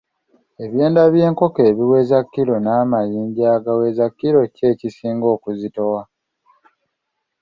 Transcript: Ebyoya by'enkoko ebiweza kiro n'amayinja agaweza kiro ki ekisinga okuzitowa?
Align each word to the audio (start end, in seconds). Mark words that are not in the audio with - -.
Ebyoya 0.63 1.03
by'enkoko 1.13 1.59
ebiweza 1.69 2.17
kiro 2.31 2.55
n'amayinja 2.63 3.43
agaweza 3.57 4.05
kiro 4.17 4.39
ki 4.55 4.63
ekisinga 4.71 5.25
okuzitowa? 5.35 6.01